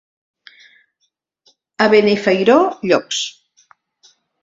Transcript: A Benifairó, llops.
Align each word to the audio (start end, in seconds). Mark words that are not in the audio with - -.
A 1.85 1.89
Benifairó, 1.95 2.59
llops. 2.91 3.25